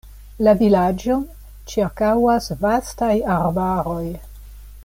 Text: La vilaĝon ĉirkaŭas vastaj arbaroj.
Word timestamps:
La 0.45 0.53
vilaĝon 0.61 1.21
ĉirkaŭas 1.73 2.49
vastaj 2.65 3.13
arbaroj. 3.39 4.05